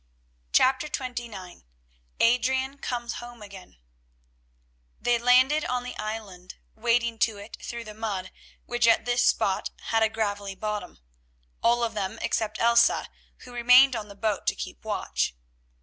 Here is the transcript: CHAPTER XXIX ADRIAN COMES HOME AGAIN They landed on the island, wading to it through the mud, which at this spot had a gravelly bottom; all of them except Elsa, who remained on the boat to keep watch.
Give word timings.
CHAPTER 0.51 0.87
XXIX 0.87 1.63
ADRIAN 2.19 2.79
COMES 2.79 3.13
HOME 3.21 3.43
AGAIN 3.43 3.77
They 4.99 5.19
landed 5.19 5.63
on 5.65 5.83
the 5.83 5.95
island, 5.97 6.55
wading 6.73 7.19
to 7.19 7.37
it 7.37 7.55
through 7.63 7.83
the 7.83 7.93
mud, 7.93 8.31
which 8.65 8.87
at 8.87 9.05
this 9.05 9.23
spot 9.27 9.69
had 9.91 10.01
a 10.01 10.09
gravelly 10.09 10.55
bottom; 10.55 10.97
all 11.61 11.83
of 11.83 11.93
them 11.93 12.17
except 12.23 12.59
Elsa, 12.59 13.09
who 13.41 13.53
remained 13.53 13.95
on 13.95 14.07
the 14.07 14.15
boat 14.15 14.47
to 14.47 14.55
keep 14.55 14.83
watch. 14.83 15.35